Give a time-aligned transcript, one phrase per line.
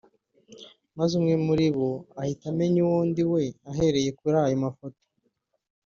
[0.97, 1.87] maze umwe mu ribo
[2.21, 5.01] ahita amenya uwo ndiwe ahereye kuri ayo mafoto